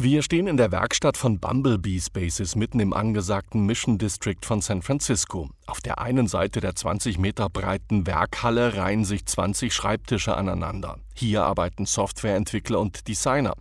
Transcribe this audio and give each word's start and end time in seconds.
Wir 0.00 0.22
stehen 0.22 0.46
in 0.46 0.56
der 0.56 0.70
Werkstatt 0.70 1.16
von 1.16 1.40
Bumblebee 1.40 1.98
Spaces 1.98 2.54
mitten 2.54 2.78
im 2.78 2.92
angesagten 2.92 3.66
Mission 3.66 3.98
District 3.98 4.36
von 4.44 4.60
San 4.60 4.80
Francisco. 4.80 5.50
Auf 5.66 5.80
der 5.80 5.98
einen 5.98 6.28
Seite 6.28 6.60
der 6.60 6.76
20 6.76 7.18
Meter 7.18 7.48
breiten 7.48 8.06
Werkhalle 8.06 8.76
reihen 8.76 9.04
sich 9.04 9.26
20 9.26 9.74
Schreibtische 9.74 10.36
aneinander. 10.36 11.00
Hier 11.18 11.42
arbeiten 11.42 11.84
Softwareentwickler 11.84 12.78
und 12.78 13.08
Designer. 13.08 13.54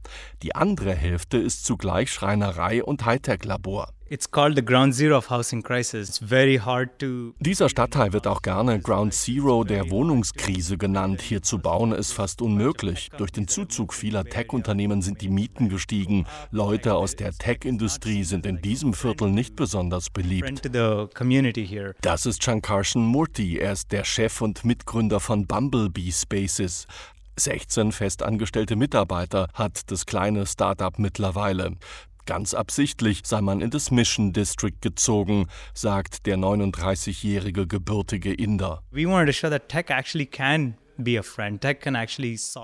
Die 0.43 0.53
andere 0.53 0.93
Hälfte 0.93 1.39
ist 1.39 1.65
zugleich 1.65 2.11
Schreinerei 2.13 2.83
und 2.83 3.03
Hightech-Labor. 3.03 3.89
Dieser 7.39 7.69
Stadtteil 7.69 8.13
wird 8.13 8.27
auch 8.27 8.41
gerne 8.41 8.79
Ground 8.79 9.13
Zero 9.13 9.63
der 9.65 9.89
Wohnungskrise 9.89 10.77
genannt. 10.77 11.21
Hier 11.21 11.41
zu 11.41 11.59
bauen 11.59 11.91
ist 11.91 12.13
fast 12.13 12.41
unmöglich. 12.41 13.09
Durch 13.17 13.31
den 13.31 13.49
Zuzug 13.49 13.93
vieler 13.93 14.23
Tech-Unternehmen 14.23 15.01
sind 15.01 15.21
die 15.21 15.29
Mieten 15.29 15.67
gestiegen. 15.67 16.25
Leute 16.51 16.95
aus 16.95 17.15
der 17.15 17.33
Tech-Industrie 17.33 18.23
sind 18.23 18.45
in 18.45 18.61
diesem 18.61 18.93
Viertel 18.93 19.29
nicht 19.29 19.57
besonders 19.57 20.09
beliebt. 20.09 20.61
Das 22.01 22.25
ist 22.25 22.43
Shankarshan 22.43 23.01
Murthy. 23.01 23.57
Er 23.57 23.73
ist 23.73 23.91
der 23.91 24.05
Chef 24.05 24.41
und 24.41 24.63
Mitgründer 24.63 25.19
von 25.19 25.47
Bumblebee 25.47 26.11
Spaces. 26.13 26.87
16 27.37 27.91
festangestellte 27.91 28.75
Mitarbeiter 28.75 29.47
hat 29.53 29.91
das 29.91 30.05
kleine 30.05 30.45
Startup 30.45 30.97
mittlerweile. 30.97 31.75
Ganz 32.25 32.53
absichtlich 32.53 33.21
sei 33.23 33.41
man 33.41 33.61
in 33.61 33.69
das 33.69 33.89
Mission 33.89 34.33
District 34.33 34.81
gezogen, 34.81 35.47
sagt 35.73 36.25
der 36.25 36.37
39-jährige 36.37 37.67
gebürtige 37.67 38.33
Inder. 38.33 38.83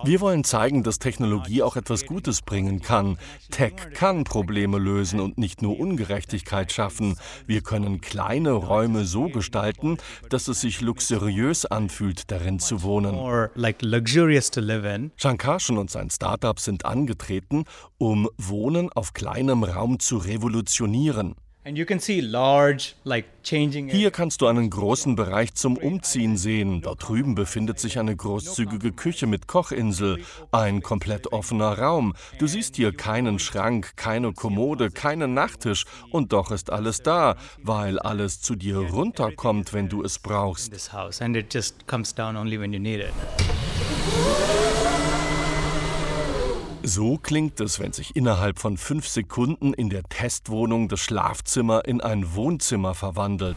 Wir 0.03 0.21
wollen 0.21 0.43
zeigen, 0.43 0.83
dass 0.83 0.99
Technologie 0.99 1.61
auch 1.61 1.75
etwas 1.75 2.05
Gutes 2.05 2.41
bringen 2.41 2.81
kann. 2.81 3.17
Tech 3.51 3.73
kann 3.93 4.23
Probleme 4.23 4.77
lösen 4.77 5.19
und 5.19 5.37
nicht 5.37 5.61
nur 5.61 5.79
Ungerechtigkeit 5.79 6.71
schaffen. 6.71 7.15
Wir 7.45 7.61
können 7.61 8.01
kleine 8.01 8.51
Räume 8.51 9.05
so 9.05 9.29
gestalten, 9.29 9.97
dass 10.29 10.47
es 10.47 10.61
sich 10.61 10.81
luxuriös 10.81 11.65
anfühlt, 11.65 12.31
darin 12.31 12.59
zu 12.59 12.83
wohnen. 12.83 13.15
Shankarshan 15.17 15.77
und 15.77 15.89
sein 15.89 16.09
Startup 16.09 16.59
sind 16.59 16.85
angetreten, 16.85 17.65
um 17.97 18.29
Wohnen 18.37 18.91
auf 18.91 19.13
kleinem 19.13 19.63
Raum 19.63 19.99
zu 19.99 20.17
revolutionieren. 20.17 21.35
Hier 23.89 24.11
kannst 24.11 24.41
du 24.41 24.47
einen 24.47 24.69
großen 24.69 25.15
Bereich 25.15 25.53
zum 25.53 25.77
Umziehen 25.77 26.35
sehen. 26.35 26.81
Dort 26.81 27.07
drüben 27.07 27.35
befindet 27.35 27.79
sich 27.79 27.99
eine 27.99 28.13
großzügige 28.13 28.91
Küche 28.91 29.27
mit 29.27 29.47
Kochinsel, 29.47 30.25
ein 30.51 30.81
komplett 30.81 31.31
offener 31.31 31.79
Raum. 31.79 32.15
Du 32.37 32.47
siehst 32.47 32.75
hier 32.75 32.91
keinen 32.91 33.39
Schrank, 33.39 33.95
keine 33.95 34.33
Kommode, 34.33 34.91
keinen 34.91 35.33
Nachttisch 35.33 35.85
und 36.11 36.33
doch 36.33 36.51
ist 36.51 36.69
alles 36.69 37.01
da, 37.01 37.37
weil 37.61 37.97
alles 37.97 38.41
zu 38.41 38.55
dir 38.55 38.79
runterkommt, 38.79 39.71
wenn 39.71 39.87
du 39.87 40.03
es 40.03 40.19
brauchst. 40.19 40.73
So 46.85 47.17
klingt 47.17 47.61
es, 47.61 47.79
wenn 47.79 47.93
sich 47.93 48.13
innerhalb 48.13 48.59
von 48.59 48.75
fünf 48.75 49.07
Sekunden 49.07 49.73
in 49.73 49.89
der 49.89 50.03
Testwohnung 50.03 50.89
das 50.89 50.99
Schlafzimmer 50.99 51.85
in 51.85 52.01
ein 52.01 52.35
Wohnzimmer 52.35 52.93
verwandelt. 52.93 53.55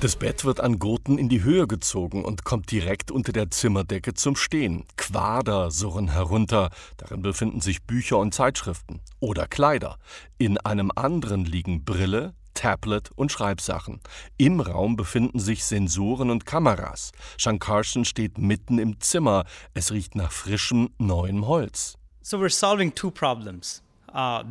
Das 0.00 0.16
Bett 0.16 0.46
wird 0.46 0.60
an 0.60 0.78
Gurten 0.78 1.18
in 1.18 1.28
die 1.28 1.42
Höhe 1.42 1.66
gezogen 1.66 2.24
und 2.24 2.44
kommt 2.44 2.70
direkt 2.70 3.10
unter 3.10 3.32
der 3.32 3.50
Zimmerdecke 3.50 4.14
zum 4.14 4.36
Stehen. 4.36 4.84
Quader 4.96 5.70
surren 5.70 6.08
herunter, 6.08 6.70
darin 6.96 7.20
befinden 7.20 7.60
sich 7.60 7.82
Bücher 7.82 8.16
und 8.16 8.32
Zeitschriften 8.32 9.00
oder 9.20 9.46
Kleider. 9.46 9.98
In 10.38 10.56
einem 10.56 10.90
anderen 10.94 11.44
liegen 11.44 11.84
Brille, 11.84 12.32
Tablet 12.54 13.10
und 13.14 13.30
Schreibsachen. 13.30 14.00
Im 14.38 14.60
Raum 14.60 14.96
befinden 14.96 15.38
sich 15.38 15.64
Sensoren 15.64 16.30
und 16.30 16.46
Kameras. 16.46 17.12
Shankarshan 17.36 18.04
steht 18.04 18.38
mitten 18.38 18.78
im 18.78 19.00
Zimmer. 19.00 19.44
Es 19.74 19.92
riecht 19.92 20.14
nach 20.14 20.32
frischem, 20.32 20.90
neuem 20.98 21.46
Holz. 21.46 21.98
So 22.22 22.38
we're 22.38 22.48
solving 22.48 22.94
two 22.94 23.10
problems. 23.10 23.83
Uh, 24.16 24.44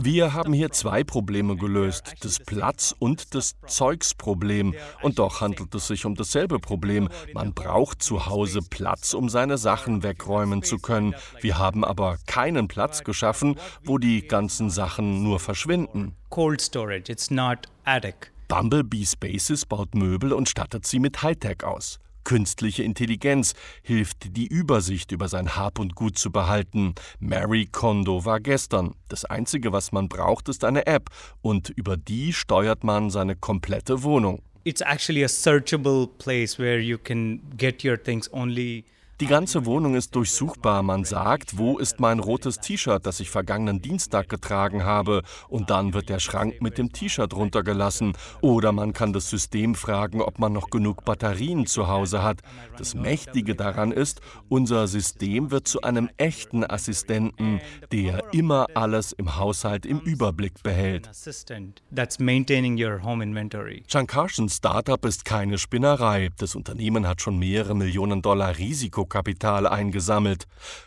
Wir 0.00 0.32
haben 0.32 0.54
hier 0.54 0.70
zwei 0.70 1.04
Probleme 1.04 1.56
gelöst, 1.56 2.14
das 2.20 2.38
Platz- 2.38 2.94
und 2.98 3.34
das 3.34 3.56
Zeugsproblem. 3.66 4.74
Und 5.02 5.18
doch 5.18 5.42
handelt 5.42 5.74
es 5.74 5.88
sich 5.88 6.06
um 6.06 6.14
dasselbe 6.14 6.58
Problem. 6.58 7.10
Man 7.34 7.52
braucht 7.52 8.02
zu 8.02 8.24
Hause 8.24 8.60
Platz, 8.62 9.12
um 9.12 9.28
seine 9.28 9.58
Sachen 9.58 10.02
wegräumen 10.02 10.62
zu 10.62 10.78
können. 10.78 11.14
Wir 11.42 11.58
haben 11.58 11.84
aber 11.84 12.16
keinen 12.26 12.68
Platz 12.68 13.04
geschaffen, 13.04 13.56
wo 13.84 13.98
die 13.98 14.26
ganzen 14.26 14.70
Sachen 14.70 15.22
nur 15.22 15.40
verschwinden. 15.40 16.14
Cold 16.30 16.62
storage, 16.62 17.12
it's 17.12 17.30
not 17.30 17.66
attic. 17.84 18.32
Bumblebee 18.48 19.04
Spaces 19.04 19.66
baut 19.66 19.94
Möbel 19.94 20.32
und 20.32 20.48
stattet 20.48 20.86
sie 20.86 21.00
mit 21.00 21.22
Hightech 21.22 21.64
aus. 21.64 22.00
Künstliche 22.28 22.82
Intelligenz 22.82 23.54
hilft, 23.80 24.36
die 24.36 24.46
Übersicht 24.46 25.12
über 25.12 25.28
sein 25.30 25.56
Hab 25.56 25.78
und 25.78 25.94
Gut 25.94 26.18
zu 26.18 26.30
behalten. 26.30 26.94
Mary 27.20 27.64
Kondo 27.72 28.26
war 28.26 28.38
gestern. 28.38 28.94
Das 29.08 29.24
Einzige, 29.24 29.72
was 29.72 29.92
man 29.92 30.10
braucht, 30.10 30.50
ist 30.50 30.62
eine 30.62 30.86
App 30.86 31.08
und 31.40 31.70
über 31.70 31.96
die 31.96 32.34
steuert 32.34 32.84
man 32.84 33.08
seine 33.08 33.34
komplette 33.34 34.02
Wohnung. 34.02 34.42
It's 34.64 34.82
actually 34.82 35.24
a 35.24 35.28
searchable 35.28 36.06
place 36.18 36.58
where 36.58 36.78
you 36.78 36.98
can 36.98 37.40
get 37.56 37.82
your 37.82 37.96
things 37.96 38.30
only 38.30 38.84
die 39.20 39.26
ganze 39.26 39.66
Wohnung 39.66 39.96
ist 39.96 40.14
durchsuchbar. 40.14 40.84
Man 40.84 41.04
sagt, 41.04 41.58
wo 41.58 41.78
ist 41.78 41.98
mein 41.98 42.20
rotes 42.20 42.60
T-Shirt, 42.60 43.04
das 43.04 43.18
ich 43.18 43.30
vergangenen 43.30 43.82
Dienstag 43.82 44.28
getragen 44.28 44.84
habe, 44.84 45.22
und 45.48 45.70
dann 45.70 45.92
wird 45.92 46.08
der 46.08 46.20
Schrank 46.20 46.62
mit 46.62 46.78
dem 46.78 46.92
T-Shirt 46.92 47.34
runtergelassen. 47.34 48.12
Oder 48.40 48.70
man 48.70 48.92
kann 48.92 49.12
das 49.12 49.28
System 49.28 49.74
fragen, 49.74 50.22
ob 50.22 50.38
man 50.38 50.52
noch 50.52 50.70
genug 50.70 51.04
Batterien 51.04 51.66
zu 51.66 51.88
Hause 51.88 52.22
hat. 52.22 52.42
Das 52.76 52.94
Mächtige 52.94 53.56
daran 53.56 53.90
ist, 53.90 54.20
unser 54.48 54.86
System 54.86 55.50
wird 55.50 55.66
zu 55.66 55.80
einem 55.80 56.10
echten 56.16 56.62
Assistenten, 56.64 57.60
der 57.90 58.32
immer 58.32 58.66
alles 58.74 59.12
im 59.12 59.36
Haushalt 59.36 59.84
im 59.84 59.98
Überblick 59.98 60.62
behält. 60.62 61.10
Shankarshans 63.88 64.56
Startup 64.56 65.04
ist 65.04 65.24
keine 65.24 65.58
Spinnerei. 65.58 66.30
Das 66.38 66.54
Unternehmen 66.54 67.08
hat 67.08 67.20
schon 67.20 67.38
mehrere 67.38 67.74
Millionen 67.74 68.22
Dollar 68.22 68.56
Risiko 68.58 69.07
Risikokapital 69.08 69.66
eingesammelt. 69.66 70.46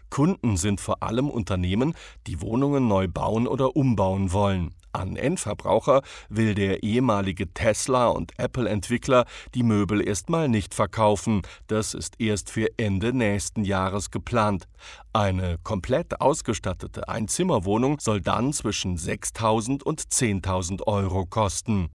Kunden 0.10 0.58
sind 0.58 0.80
vor 0.80 1.02
allem 1.02 1.30
Unternehmen, 1.30 1.96
die 2.28 2.42
Wohnungen 2.42 2.88
neu 2.88 3.08
bauen 3.08 3.48
oder 3.48 3.76
umbauen 3.76 4.32
wollen. 4.32 4.74
An 4.94 5.16
Endverbraucher 5.16 6.02
will 6.28 6.54
der 6.54 6.84
ehemalige 6.84 7.54
Tesla- 7.54 8.10
und 8.10 8.38
Apple-Entwickler 8.38 9.26
die 9.56 9.64
Möbel 9.64 10.06
erstmal 10.06 10.50
nicht 10.50 10.74
verkaufen. 10.74 11.44
Das 11.68 11.94
ist 11.94 12.20
erst 12.20 12.50
für 12.50 12.68
Ende 12.78 13.14
nächsten 13.14 13.64
Jahres 13.64 14.12
geplant. 14.12 14.68
Eine 15.14 15.58
komplett 15.64 16.20
ausgestattete 16.20 17.08
Einzimmerwohnung 17.08 18.00
soll 18.02 18.20
dann 18.20 18.52
zwischen 18.52 18.98
6.000 18.98 19.82
und 19.82 20.02
10.000 20.02 20.84
Euro 20.84 21.26
kosten. 21.26 21.90